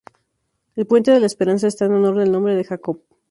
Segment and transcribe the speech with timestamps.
[0.75, 3.01] El Puente de la Esperanza esta en honor del nombre de Jacob.